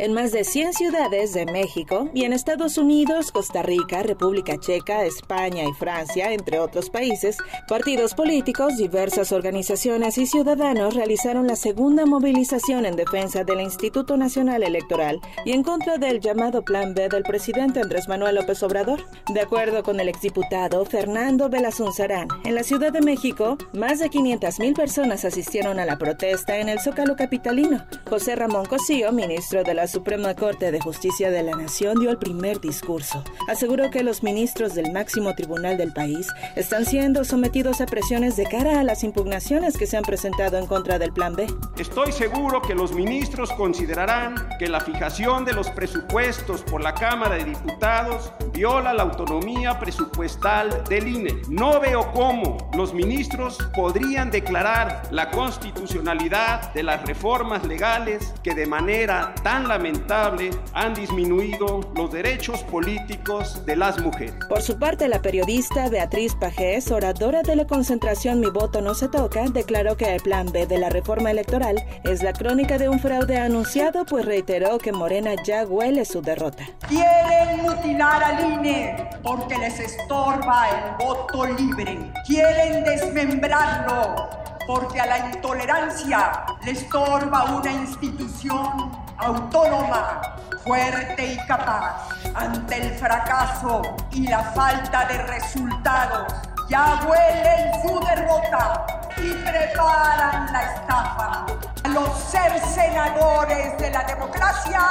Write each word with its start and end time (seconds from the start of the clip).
en 0.00 0.14
más 0.14 0.32
de 0.32 0.44
100 0.44 0.72
ciudades 0.72 1.34
de 1.34 1.44
México 1.44 2.08
y 2.14 2.24
en 2.24 2.32
Estados 2.32 2.78
Unidos, 2.78 3.30
Costa 3.32 3.62
Rica, 3.62 4.02
República 4.02 4.56
Checa, 4.58 5.04
España 5.04 5.64
y 5.64 5.74
Francia, 5.74 6.32
entre 6.32 6.58
otros 6.58 6.88
países, 6.88 7.36
partidos 7.68 8.14
políticos, 8.14 8.78
diversas 8.78 9.30
organizaciones 9.30 10.16
y 10.16 10.24
ciudadanos 10.24 10.94
realizaron 10.94 11.46
la 11.46 11.54
segunda 11.54 12.06
movilización 12.06 12.86
en 12.86 12.96
defensa 12.96 13.44
del 13.44 13.60
Instituto 13.60 14.16
Nacional 14.16 14.62
Electoral 14.62 15.20
y 15.44 15.52
en 15.52 15.62
contra 15.62 15.98
del 15.98 16.20
llamado 16.20 16.62
Plan 16.62 16.94
B 16.94 17.10
del 17.10 17.22
presidente 17.22 17.80
Andrés 17.80 18.08
Manuel 18.08 18.36
López 18.36 18.62
Obrador. 18.62 19.04
De 19.34 19.42
acuerdo 19.42 19.82
con 19.82 20.00
el 20.00 20.08
exdiputado 20.08 20.82
Fernando 20.86 21.50
Belazunzarán, 21.50 22.28
en 22.44 22.54
la 22.54 22.62
Ciudad 22.62 22.90
de 22.90 23.02
México, 23.02 23.58
más 23.74 23.98
de 23.98 24.08
500.000 24.08 24.74
personas 24.74 25.26
asistieron 25.26 25.78
a 25.78 25.84
la 25.84 25.98
protesta 25.98 26.56
en 26.56 26.70
el 26.70 26.80
Zócalo 26.80 27.16
Capitalino. 27.16 27.84
José 28.08 28.34
Ramón 28.34 28.64
Cosío, 28.64 29.12
ministro 29.12 29.62
de 29.62 29.74
la 29.74 29.89
Suprema 29.90 30.36
Corte 30.36 30.70
de 30.70 30.80
Justicia 30.80 31.32
de 31.32 31.42
la 31.42 31.56
Nación 31.56 31.98
dio 31.98 32.10
el 32.10 32.18
primer 32.18 32.60
discurso. 32.60 33.24
Aseguró 33.48 33.90
que 33.90 34.04
los 34.04 34.22
ministros 34.22 34.74
del 34.74 34.92
máximo 34.92 35.34
tribunal 35.34 35.76
del 35.76 35.92
país 35.92 36.28
están 36.54 36.86
siendo 36.86 37.24
sometidos 37.24 37.80
a 37.80 37.86
presiones 37.86 38.36
de 38.36 38.44
cara 38.44 38.78
a 38.78 38.84
las 38.84 39.02
impugnaciones 39.02 39.76
que 39.76 39.86
se 39.86 39.96
han 39.96 40.04
presentado 40.04 40.58
en 40.58 40.68
contra 40.68 41.00
del 41.00 41.12
Plan 41.12 41.34
B. 41.34 41.48
Estoy 41.76 42.12
seguro 42.12 42.62
que 42.62 42.76
los 42.76 42.92
ministros 42.92 43.50
considerarán 43.52 44.36
que 44.60 44.68
la 44.68 44.80
fijación 44.80 45.44
de 45.44 45.54
los 45.54 45.68
presupuestos 45.70 46.62
por 46.62 46.82
la 46.82 46.94
Cámara 46.94 47.34
de 47.34 47.46
Diputados 47.46 48.32
viola 48.52 48.94
la 48.94 49.02
autonomía 49.02 49.80
presupuestal 49.80 50.84
del 50.88 51.08
INE. 51.08 51.42
No 51.48 51.80
veo 51.80 52.12
cómo 52.12 52.70
los 52.76 52.94
ministros 52.94 53.58
podrían 53.74 54.30
declarar 54.30 55.02
la 55.10 55.32
constitucionalidad 55.32 56.72
de 56.74 56.84
las 56.84 57.04
reformas 57.04 57.66
legales 57.66 58.32
que 58.44 58.54
de 58.54 58.66
manera 58.66 59.34
tan 59.42 59.66
lamentable 59.66 59.79
lamentable 59.80 60.50
han 60.74 60.92
disminuido 60.92 61.80
los 61.96 62.12
derechos 62.12 62.62
políticos 62.64 63.64
de 63.64 63.76
las 63.76 63.98
mujeres. 63.98 64.34
Por 64.46 64.60
su 64.60 64.78
parte, 64.78 65.08
la 65.08 65.22
periodista 65.22 65.88
Beatriz 65.88 66.34
Pajés, 66.34 66.90
oradora 66.90 67.40
de 67.40 67.56
la 67.56 67.66
concentración 67.66 68.40
Mi 68.40 68.50
voto 68.50 68.82
no 68.82 68.94
se 68.94 69.08
toca, 69.08 69.42
declaró 69.48 69.96
que 69.96 70.14
el 70.14 70.20
plan 70.20 70.52
B 70.52 70.66
de 70.66 70.78
la 70.78 70.90
reforma 70.90 71.30
electoral 71.30 71.82
es 72.04 72.22
la 72.22 72.34
crónica 72.34 72.76
de 72.76 72.90
un 72.90 73.00
fraude 73.00 73.38
anunciado, 73.38 74.04
pues 74.04 74.26
reiteró 74.26 74.76
que 74.76 74.92
Morena 74.92 75.30
ya 75.42 75.64
huele 75.64 76.04
su 76.04 76.20
derrota. 76.20 76.64
Quieren 76.86 77.62
mutilar 77.62 78.22
al 78.22 78.52
INE 78.52 79.08
porque 79.22 79.56
les 79.56 79.80
estorba 79.80 80.68
el 80.68 81.06
voto 81.06 81.46
libre. 81.46 82.12
Quieren 82.26 82.84
desmembrarlo 82.84 84.28
porque 84.66 85.00
a 85.00 85.06
la 85.06 85.30
intolerancia 85.34 86.44
le 86.64 86.72
estorba 86.72 87.56
una 87.56 87.72
institución 87.72 89.09
autónoma, 89.20 90.22
fuerte 90.64 91.34
y 91.34 91.46
capaz. 91.46 92.08
Ante 92.34 92.76
el 92.76 92.94
fracaso 92.98 93.82
y 94.10 94.26
la 94.26 94.42
falta 94.52 95.04
de 95.06 95.18
resultados, 95.22 96.32
ya 96.68 97.00
huelen 97.06 97.82
su 97.82 98.00
derrota 98.00 98.86
y 99.16 99.32
preparan 99.32 100.52
la 100.52 100.62
estafa. 100.62 101.46
Los 101.88 102.08
cercenadores 102.30 103.76
de 103.78 103.90
la 103.90 104.04
democracia 104.04 104.82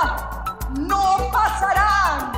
no 0.71 1.17
pasarán, 1.31 2.31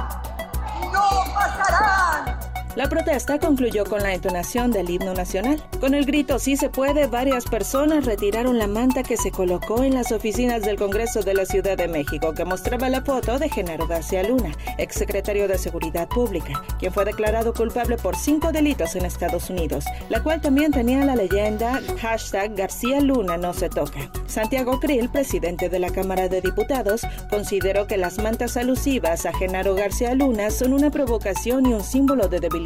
no 0.92 1.24
pasarán. 1.34 2.51
La 2.76 2.88
protesta 2.88 3.38
concluyó 3.38 3.84
con 3.84 4.02
la 4.02 4.14
entonación 4.14 4.72
del 4.72 4.90
himno 4.90 5.14
nacional. 5.14 5.62
Con 5.82 5.94
el 5.94 6.06
grito 6.06 6.40
Sí 6.40 6.56
se 6.56 6.70
puede, 6.70 7.08
varias 7.08 7.44
personas 7.44 8.06
retiraron 8.06 8.58
la 8.58 8.68
manta 8.68 9.04
que 9.04 9.18
se 9.18 9.30
colocó 9.30 9.84
en 9.84 9.94
las 9.94 10.14
oficinas 10.14 10.62
del 10.62 10.78
Congreso 10.78 11.20
de 11.20 11.34
la 11.34 11.46
Ciudad 11.46 11.76
de 11.76 11.90
México, 11.90 12.34
que 12.34 12.46
mostraba 12.46 12.88
la 12.88 13.02
foto 13.02 13.38
de 13.40 13.50
Genaro 13.50 13.88
García 13.88 14.24
Luna, 14.24 14.54
exsecretario 14.78 15.50
de 15.50 15.58
Seguridad 15.58 16.08
Pública, 16.08 16.64
quien 16.80 16.94
fue 16.94 17.04
declarado 17.04 17.54
culpable 17.54 17.98
por 17.98 18.16
cinco 18.16 18.54
delitos 18.54 18.96
en 18.96 19.04
Estados 19.04 19.50
Unidos, 19.50 19.84
la 20.08 20.24
cual 20.24 20.40
también 20.40 20.72
tenía 20.72 21.04
la 21.04 21.18
leyenda 21.18 21.82
hashtag 22.00 22.56
García 22.56 23.02
Luna 23.02 23.36
no 23.36 23.54
se 23.54 23.68
toca. 23.68 24.10
Santiago 24.28 24.80
Krill, 24.80 25.10
presidente 25.10 25.68
de 25.68 25.80
la 25.80 25.90
Cámara 25.90 26.30
de 26.30 26.40
Diputados, 26.40 27.02
consideró 27.30 27.86
que 27.86 27.98
las 27.98 28.18
mantas 28.18 28.56
alusivas 28.56 29.26
a 29.26 29.34
Genaro 29.34 29.76
García 29.76 30.16
Luna 30.16 30.52
son 30.52 30.72
una 30.72 30.90
provocación 30.90 31.66
y 31.66 31.74
un 31.74 31.84
símbolo 31.84 32.30
de 32.30 32.40
debilidad 32.40 32.61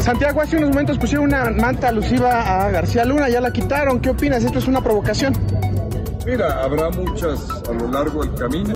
Santiago, 0.00 0.40
hace 0.40 0.56
unos 0.56 0.70
momentos 0.70 0.98
pusieron 0.98 1.26
una 1.26 1.50
manta 1.50 1.88
alusiva 1.88 2.64
a 2.64 2.70
García 2.70 3.04
Luna, 3.04 3.28
ya 3.28 3.40
la 3.40 3.52
quitaron. 3.52 4.00
¿Qué 4.00 4.10
opinas? 4.10 4.42
¿Esto 4.44 4.58
es 4.58 4.66
una 4.66 4.82
provocación? 4.82 5.34
Mira, 6.26 6.62
habrá 6.62 6.90
muchas 6.90 7.48
a 7.68 7.72
lo 7.72 7.88
largo 7.88 8.24
del 8.24 8.34
camino. 8.34 8.74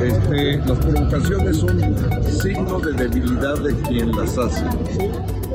Este, 0.00 0.58
las 0.58 0.78
provocaciones 0.78 1.56
son 1.56 2.32
signo 2.40 2.80
de 2.80 2.92
debilidad 2.92 3.58
de 3.58 3.74
quien 3.82 4.12
las 4.12 4.36
hace 4.38 4.64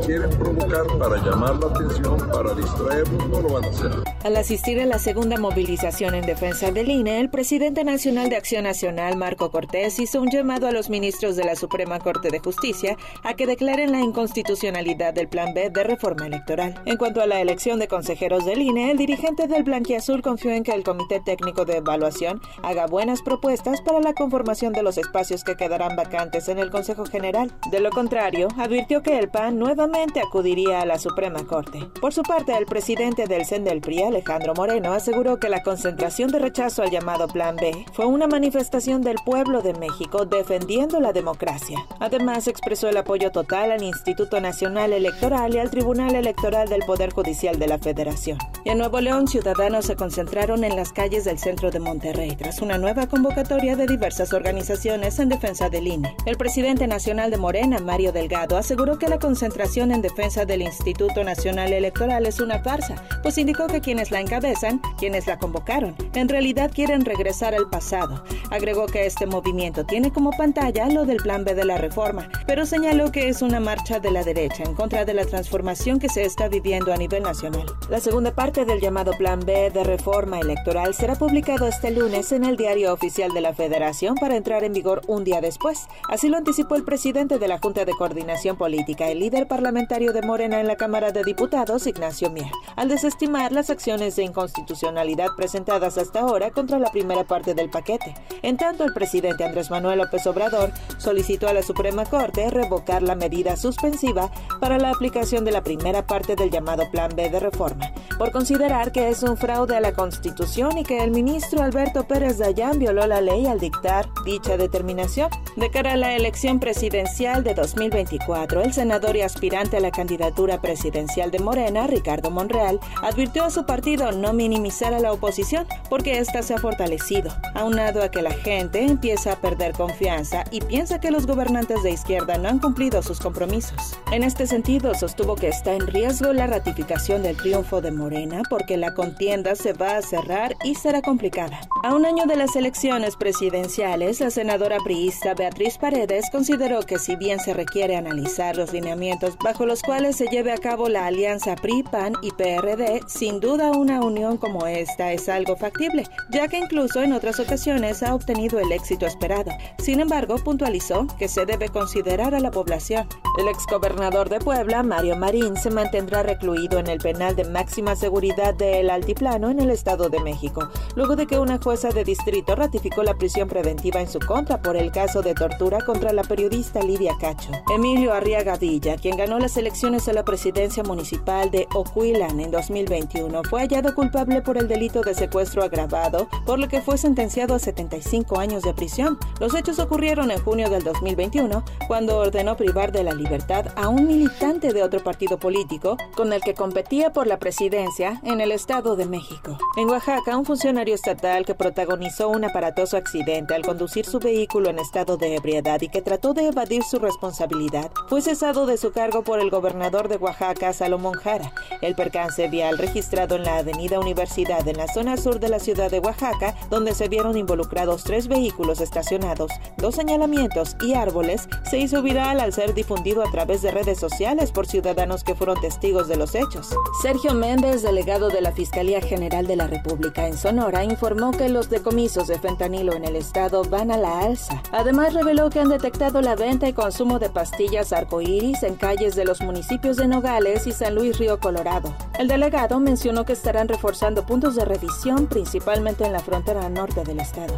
quieren 0.05 0.29
provocar 0.31 0.87
para 0.97 1.17
llamar 1.17 1.55
la 1.57 1.67
atención, 1.67 2.17
para 2.29 2.53
distraernos, 2.55 3.29
no 3.29 3.41
lo 3.41 3.53
van 3.53 3.65
a 3.65 3.67
hacer. 3.67 3.91
Al 4.21 4.35
asistir 4.35 4.81
a 4.81 4.85
la 4.85 4.99
segunda 4.99 5.37
movilización 5.37 6.13
en 6.13 6.25
defensa 6.25 6.71
del 6.71 6.91
INE, 6.91 7.21
el 7.21 7.29
presidente 7.29 7.85
nacional 7.85 8.29
de 8.29 8.35
Acción 8.35 8.65
Nacional, 8.65 9.15
Marco 9.15 9.49
Cortés, 9.49 9.97
hizo 9.97 10.21
un 10.21 10.29
llamado 10.29 10.67
a 10.67 10.73
los 10.73 10.89
ministros 10.89 11.37
de 11.37 11.45
la 11.45 11.55
Suprema 11.55 11.99
Corte 11.99 12.27
de 12.29 12.39
Justicia 12.39 12.97
a 13.23 13.35
que 13.35 13.47
declaren 13.47 13.93
la 13.93 14.01
inconstitucionalidad 14.01 15.13
del 15.13 15.29
Plan 15.29 15.53
B 15.53 15.69
de 15.69 15.83
reforma 15.85 16.27
electoral. 16.27 16.81
En 16.85 16.97
cuanto 16.97 17.21
a 17.21 17.27
la 17.27 17.39
elección 17.39 17.79
de 17.79 17.87
consejeros 17.87 18.45
del 18.45 18.61
INE, 18.61 18.91
el 18.91 18.97
dirigente 18.97 19.47
del 19.47 19.63
Blanquiazul 19.63 20.21
confió 20.21 20.51
en 20.51 20.63
que 20.63 20.73
el 20.73 20.83
Comité 20.83 21.21
Técnico 21.21 21.63
de 21.63 21.77
Evaluación 21.77 22.41
haga 22.61 22.87
buenas 22.87 23.21
propuestas 23.21 23.79
para 23.79 24.01
la 24.01 24.13
conformación 24.13 24.73
de 24.73 24.83
los 24.83 24.97
espacios 24.97 25.45
que 25.45 25.55
quedarán 25.55 25.95
vacantes 25.95 26.49
en 26.49 26.59
el 26.59 26.71
Consejo 26.71 27.05
General. 27.05 27.53
De 27.71 27.79
lo 27.79 27.89
contrario, 27.89 28.49
advirtió 28.57 29.01
que 29.01 29.17
el 29.17 29.29
PAN 29.29 29.57
nuevamente 29.57 30.19
acudiría 30.19 30.81
a 30.81 30.85
la 30.85 30.99
Suprema 30.99 31.45
Corte. 31.47 31.87
Por 32.01 32.13
su 32.13 32.21
parte, 32.21 32.51
el 32.57 32.65
presidente 32.65 33.25
del 33.25 33.45
CEN 33.45 33.63
del 33.63 33.79
PRI, 33.79 34.08
Alejandro 34.09 34.53
Moreno, 34.53 34.93
aseguró 34.93 35.39
que 35.39 35.49
la 35.49 35.63
concentración 35.63 36.31
de 36.31 36.39
rechazo 36.39 36.83
al 36.83 36.91
llamado 36.91 37.27
Plan 37.27 37.55
B 37.55 37.85
fue 37.93 38.05
una 38.05 38.27
manifestación 38.27 39.01
del 39.01 39.17
pueblo 39.23 39.61
de 39.61 39.73
México 39.73 40.25
defendiendo 40.25 40.99
la 40.99 41.13
democracia. 41.13 41.77
Además, 41.99 42.47
expresó 42.47 42.89
el 42.89 42.97
apoyo 42.97 43.31
total 43.31 43.71
al 43.71 43.83
Instituto 43.83 44.39
Nacional 44.39 44.93
Electoral 44.93 45.53
y 45.55 45.59
al 45.59 45.69
Tribunal 45.69 46.15
Electoral 46.15 46.69
del 46.69 46.81
Poder 46.85 47.11
Judicial 47.11 47.57
de 47.57 47.67
la 47.67 47.77
Federación. 47.77 48.37
Y 48.63 48.69
en 48.69 48.77
Nuevo 48.79 48.99
León, 48.99 49.27
ciudadanos 49.27 49.85
se 49.85 49.95
concentraron 49.95 50.63
en 50.63 50.75
las 50.75 50.91
calles 50.91 51.25
del 51.25 51.39
centro 51.39 51.71
de 51.71 51.79
Monterrey 51.79 52.35
tras 52.35 52.61
una 52.61 52.77
nueva 52.77 53.07
convocatoria 53.07 53.75
de 53.75 53.85
diversas 53.85 54.33
organizaciones 54.33 55.19
en 55.19 55.29
defensa 55.29 55.69
del 55.69 55.87
INE. 55.87 56.15
El 56.25 56.37
presidente 56.37 56.87
nacional 56.87 57.31
de 57.31 57.37
Morena, 57.37 57.79
Mario 57.79 58.11
Delgado, 58.11 58.57
aseguró 58.57 58.97
que 58.97 59.07
la 59.07 59.19
concentración 59.19 59.91
en 59.91 60.01
defensa 60.01 60.45
del 60.45 60.61
Instituto 60.61 61.23
Nacional 61.23 61.73
Electoral 61.73 62.25
es 62.25 62.39
una 62.39 62.59
farsa, 62.63 62.95
pues 63.21 63.37
indicó 63.37 63.67
que 63.67 63.81
quienes 63.81 63.98
la 64.09 64.21
encabezan, 64.21 64.81
quienes 64.97 65.27
la 65.27 65.37
convocaron, 65.37 65.95
en 66.13 66.29
realidad 66.29 66.71
quieren 66.73 67.03
regresar 67.03 67.53
al 67.53 67.69
pasado. 67.69 68.23
Agregó 68.49 68.85
que 68.85 69.05
este 69.05 69.25
movimiento 69.25 69.85
tiene 69.85 70.11
como 70.11 70.31
pantalla 70.31 70.87
lo 70.87 71.05
del 71.05 71.17
plan 71.17 71.43
B 71.43 71.53
de 71.53 71.65
la 71.65 71.77
reforma, 71.77 72.29
pero 72.47 72.65
señaló 72.65 73.11
que 73.11 73.27
es 73.27 73.41
una 73.41 73.59
marcha 73.59 73.99
de 73.99 74.11
la 74.11 74.23
derecha 74.23 74.63
en 74.63 74.73
contra 74.73 75.03
de 75.03 75.13
la 75.13 75.25
transformación 75.25 75.99
que 75.99 76.07
se 76.07 76.23
está 76.23 76.47
viviendo 76.47 76.93
a 76.93 76.97
nivel 76.97 77.23
nacional. 77.23 77.65
La 77.89 77.99
segunda 77.99 78.33
parte 78.33 78.63
del 78.63 78.79
llamado 78.79 79.11
plan 79.17 79.41
B 79.41 79.69
de 79.69 79.83
reforma 79.83 80.39
electoral 80.39 80.93
será 80.93 81.15
publicado 81.15 81.67
este 81.67 81.91
lunes 81.91 82.31
en 82.31 82.45
el 82.45 82.55
diario 82.55 82.93
oficial 82.93 83.33
de 83.33 83.41
la 83.41 83.53
Federación 83.53 84.15
para 84.15 84.37
entrar 84.37 84.63
en 84.63 84.73
vigor 84.73 85.01
un 85.07 85.25
día 85.25 85.41
después. 85.41 85.87
Así 86.07 86.29
lo 86.29 86.37
anticipó 86.37 86.75
el 86.75 86.85
presidente 86.85 87.37
de 87.37 87.47
la 87.49 87.59
Junta 87.59 87.83
de 87.83 87.91
Coordinación 87.91 88.55
Política, 88.55 89.09
el 89.09 89.19
líder 89.19 89.47
parlamentario 89.47 90.13
de 90.13 90.21
Morena 90.21 90.61
en 90.61 90.67
la 90.67 90.77
Cámara 90.77 91.11
de 91.11 91.23
Diputados, 91.23 91.85
Ignacio 91.85 92.29
Mier, 92.29 92.51
al 92.75 92.87
desestimar 92.87 93.51
las 93.51 93.69
acciones 93.69 93.88
de 93.97 94.23
inconstitucionalidad 94.23 95.29
presentadas 95.35 95.97
hasta 95.97 96.19
ahora 96.19 96.51
contra 96.51 96.77
la 96.77 96.91
primera 96.91 97.23
parte 97.23 97.55
del 97.55 97.71
paquete. 97.71 98.13
En 98.43 98.55
tanto, 98.55 98.83
el 98.83 98.93
presidente 98.93 99.43
Andrés 99.43 99.71
Manuel 99.71 99.97
López 99.97 100.27
Obrador 100.27 100.71
solicitó 100.99 101.47
a 101.47 101.53
la 101.53 101.63
Suprema 101.63 102.05
Corte 102.05 102.51
revocar 102.51 103.01
la 103.01 103.15
medida 103.15 103.57
suspensiva 103.57 104.29
para 104.59 104.77
la 104.77 104.91
aplicación 104.91 105.43
de 105.43 105.53
la 105.53 105.63
primera 105.63 106.05
parte 106.05 106.35
del 106.35 106.51
llamado 106.51 106.83
Plan 106.91 107.11
B 107.15 107.31
de 107.31 107.39
reforma, 107.39 107.91
por 108.19 108.31
considerar 108.31 108.91
que 108.91 109.09
es 109.09 109.23
un 109.23 109.35
fraude 109.35 109.75
a 109.75 109.81
la 109.81 109.93
Constitución 109.93 110.77
y 110.77 110.83
que 110.83 111.03
el 111.03 111.09
ministro 111.09 111.63
Alberto 111.63 112.03
Pérez 112.07 112.37
Dayán 112.37 112.77
violó 112.77 113.07
la 113.07 113.21
ley 113.21 113.47
al 113.47 113.59
dictar 113.59 114.07
dicha 114.23 114.55
determinación. 114.55 115.31
De 115.55 115.71
cara 115.71 115.93
a 115.93 115.97
la 115.97 116.15
elección 116.15 116.59
presidencial 116.59 117.43
de 117.43 117.55
2024, 117.55 118.61
el 118.61 118.71
senador 118.71 119.15
y 119.15 119.21
aspirante 119.21 119.77
a 119.77 119.79
la 119.79 119.89
candidatura 119.89 120.61
presidencial 120.61 121.31
de 121.31 121.39
Morena, 121.39 121.87
Ricardo 121.87 122.29
Monreal, 122.29 122.79
advirtió 123.01 123.45
a 123.45 123.49
su 123.49 123.65
partido 123.65 123.78
no 123.79 124.33
minimizar 124.33 124.93
a 124.93 124.99
la 124.99 125.13
oposición 125.13 125.65
porque 125.89 126.19
ésta 126.19 126.43
se 126.43 126.53
ha 126.53 126.57
fortalecido, 126.57 127.31
aunado 127.55 128.03
a 128.03 128.09
que 128.09 128.21
la 128.21 128.31
gente 128.31 128.83
empieza 128.83 129.33
a 129.33 129.35
perder 129.37 129.73
confianza 129.73 130.43
y 130.51 130.61
piensa 130.61 130.99
que 130.99 131.11
los 131.11 131.25
gobernantes 131.25 131.81
de 131.81 131.91
izquierda 131.91 132.37
no 132.37 132.49
han 132.49 132.59
cumplido 132.59 133.01
sus 133.01 133.19
compromisos. 133.19 133.97
En 134.11 134.23
este 134.23 134.47
sentido, 134.47 134.93
sostuvo 134.95 135.35
que 135.35 135.47
está 135.47 135.73
en 135.73 135.87
riesgo 135.87 136.33
la 136.33 136.47
ratificación 136.47 137.23
del 137.23 137.37
triunfo 137.37 137.81
de 137.81 137.91
Morena 137.91 138.41
porque 138.49 138.75
la 138.75 138.93
contienda 138.93 139.55
se 139.55 139.73
va 139.73 139.95
a 139.97 140.01
cerrar 140.01 140.55
y 140.63 140.75
será 140.75 141.01
complicada. 141.01 141.61
A 141.83 141.95
un 141.95 142.05
año 142.05 142.25
de 142.25 142.35
las 142.35 142.55
elecciones 142.55 143.15
presidenciales, 143.15 144.19
la 144.19 144.29
senadora 144.29 144.77
priista 144.83 145.33
Beatriz 145.33 145.77
Paredes 145.77 146.25
consideró 146.31 146.81
que 146.81 146.99
si 146.99 147.15
bien 147.15 147.39
se 147.39 147.53
requiere 147.53 147.95
analizar 147.95 148.57
los 148.57 148.73
lineamientos 148.73 149.37
bajo 149.43 149.65
los 149.65 149.81
cuales 149.81 150.17
se 150.17 150.27
lleve 150.27 150.51
a 150.51 150.57
cabo 150.57 150.89
la 150.89 151.05
alianza 151.05 151.55
PRI, 151.55 151.83
PAN 151.83 152.13
y 152.21 152.31
PRD, 152.31 153.01
sin 153.07 153.39
duda 153.39 153.68
una 153.71 154.01
unión 154.01 154.37
como 154.37 154.67
esta 154.67 155.11
es 155.11 155.29
algo 155.29 155.55
factible, 155.55 156.05
ya 156.29 156.47
que 156.47 156.57
incluso 156.57 157.01
en 157.01 157.13
otras 157.13 157.39
ocasiones 157.39 158.03
ha 158.03 158.13
obtenido 158.13 158.59
el 158.59 158.71
éxito 158.71 159.05
esperado. 159.05 159.51
Sin 159.77 159.99
embargo, 159.99 160.35
puntualizó 160.37 161.07
que 161.17 161.27
se 161.27 161.45
debe 161.45 161.69
considerar 161.69 162.35
a 162.35 162.39
la 162.39 162.51
población. 162.51 163.07
El 163.37 163.47
exgobernador 163.47 164.29
de 164.29 164.39
Puebla, 164.39 164.83
Mario 164.83 165.15
Marín, 165.15 165.55
se 165.57 165.69
mantendrá 165.69 166.23
recluido 166.23 166.79
en 166.79 166.87
el 166.87 166.99
penal 166.99 167.35
de 167.35 167.45
máxima 167.45 167.95
seguridad 167.95 168.53
de 168.53 168.79
El 168.79 168.89
Altiplano 168.89 169.49
en 169.49 169.59
el 169.59 169.69
Estado 169.69 170.09
de 170.09 170.19
México, 170.19 170.69
luego 170.95 171.15
de 171.15 171.27
que 171.27 171.39
una 171.39 171.57
jueza 171.57 171.89
de 171.89 172.03
distrito 172.03 172.55
ratificó 172.55 173.03
la 173.03 173.15
prisión 173.15 173.47
preventiva 173.47 174.01
en 174.01 174.09
su 174.09 174.19
contra 174.19 174.61
por 174.61 174.75
el 174.75 174.91
caso 174.91 175.21
de 175.21 175.33
tortura 175.33 175.79
contra 175.81 176.13
la 176.13 176.23
periodista 176.23 176.81
Lidia 176.81 177.15
Cacho. 177.19 177.51
Emilio 177.73 178.13
Arriaga 178.13 178.57
Villa, 178.57 178.97
quien 178.97 179.17
ganó 179.17 179.39
las 179.39 179.57
elecciones 179.57 180.07
a 180.07 180.13
la 180.13 180.25
presidencia 180.25 180.83
municipal 180.83 181.51
de 181.51 181.67
Ocuilan 181.73 182.39
en 182.39 182.51
2021, 182.51 183.43
fue 183.43 183.58
hallado 183.59 183.93
culpable 183.93 184.41
por 184.41 184.57
el 184.57 184.67
delito 184.67 185.01
de 185.01 185.13
secuestro 185.13 185.63
agravado, 185.63 186.29
por 186.45 186.59
lo 186.59 186.67
que 186.67 186.81
fue 186.81 186.97
sentenciado 186.97 187.55
a 187.55 187.59
75 187.59 188.39
años 188.39 188.63
de 188.63 188.73
prisión. 188.73 189.17
Los 189.39 189.53
hechos 189.53 189.79
ocurrieron 189.79 190.31
en 190.31 190.39
junio 190.39 190.69
del 190.69 190.83
2021, 190.83 191.63
cuando 191.87 192.17
ordenó 192.17 192.55
privar 192.55 192.91
de 192.91 193.03
la 193.03 193.13
libertad 193.13 193.67
a 193.75 193.89
un 193.89 194.07
militante 194.07 194.73
de 194.73 194.83
otro 194.83 195.03
partido 195.03 195.37
político 195.37 195.97
con 196.15 196.33
el 196.33 196.41
que 196.41 196.53
competía 196.53 197.11
por 197.11 197.27
la 197.27 197.37
presidencia 197.37 198.21
en 198.23 198.41
el 198.41 198.51
Estado 198.51 198.95
de 198.95 199.05
México. 199.05 199.57
En 199.77 199.89
Oaxaca, 199.89 200.37
un 200.37 200.45
funcionario 200.45 200.95
estatal 200.95 201.45
que 201.45 201.55
protagonizó 201.55 202.29
un 202.29 202.45
aparatoso 202.45 202.97
accidente 202.97 203.53
al 203.53 203.65
conducir 203.65 204.05
su 204.05 204.19
vehículo 204.19 204.69
en 204.69 204.79
estado 204.79 205.17
de 205.17 205.35
ebriedad 205.35 205.81
y 205.81 205.89
que 205.89 206.01
trató 206.01 206.33
de 206.33 206.47
evadir 206.47 206.83
su 206.83 206.99
responsabilidad, 206.99 207.91
fue 208.07 208.21
cesado 208.21 208.65
de 208.65 208.77
su 208.77 208.91
cargo 208.91 209.23
por 209.23 209.39
el 209.39 209.49
gobernador 209.49 210.07
de 210.07 210.17
Oaxaca, 210.17 210.73
Salomón 210.73 211.13
Jara. 211.13 211.51
El 211.81 211.95
percance 211.95 212.47
vial 212.47 212.77
registrado 212.77 213.35
en 213.35 213.43
la 213.49 213.57
avenida 213.57 213.99
Universidad 213.99 214.67
en 214.67 214.77
la 214.77 214.87
zona 214.87 215.17
sur 215.17 215.39
de 215.39 215.49
la 215.49 215.59
ciudad 215.59 215.89
de 215.89 215.99
Oaxaca, 215.99 216.55
donde 216.69 216.93
se 216.93 217.09
vieron 217.09 217.35
involucrados 217.35 218.03
tres 218.03 218.27
vehículos 218.27 218.79
estacionados, 218.79 219.51
dos 219.77 219.95
señalamientos 219.95 220.77
y 220.81 220.93
árboles, 220.93 221.49
se 221.67 221.79
hizo 221.79 222.03
viral 222.03 222.41
al 222.41 222.53
ser 222.53 222.75
difundido 222.75 223.23
a 223.23 223.31
través 223.31 223.63
de 223.63 223.71
redes 223.71 223.99
sociales 223.99 224.51
por 224.51 224.67
ciudadanos 224.67 225.23
que 225.23 225.33
fueron 225.33 225.59
testigos 225.59 226.07
de 226.07 226.17
los 226.17 226.35
hechos. 226.35 226.69
Sergio 227.01 227.33
Méndez, 227.33 227.81
delegado 227.81 228.29
de 228.29 228.41
la 228.41 228.51
Fiscalía 228.51 229.01
General 229.01 229.47
de 229.47 229.55
la 229.55 229.65
República 229.65 230.27
en 230.27 230.37
Sonora, 230.37 230.83
informó 230.83 231.31
que 231.31 231.49
los 231.49 231.71
decomisos 231.71 232.27
de 232.27 232.37
fentanilo 232.37 232.93
en 232.93 233.03
el 233.03 233.15
estado 233.15 233.63
van 233.63 233.89
a 233.89 233.97
la 233.97 234.19
alza. 234.19 234.61
Además, 234.71 235.15
reveló 235.15 235.49
que 235.49 235.59
han 235.59 235.69
detectado 235.69 236.21
la 236.21 236.35
venta 236.35 236.69
y 236.69 236.73
consumo 236.73 237.17
de 237.17 237.29
pastillas 237.31 237.93
arcoíris 237.93 238.61
en 238.61 238.75
calles 238.75 239.15
de 239.15 239.25
los 239.25 239.41
municipios 239.41 239.97
de 239.97 240.07
Nogales 240.07 240.67
y 240.67 240.71
San 240.71 240.93
Luis 240.93 241.17
Río 241.17 241.39
Colorado. 241.39 241.95
El 242.19 242.27
delegado 242.27 242.79
mencionó 242.79 243.25
que 243.25 243.38
estarán 243.39 243.69
reforzando 243.69 244.25
puntos 244.25 244.55
de 244.55 244.65
revisión, 244.65 245.27
principalmente 245.27 246.05
en 246.05 246.11
la 246.11 246.19
frontera 246.19 246.67
norte 246.67 247.05
del 247.05 247.21
estado. 247.21 247.57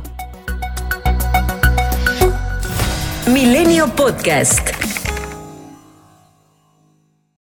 Milenio 3.26 3.88
Podcast. 3.96 4.70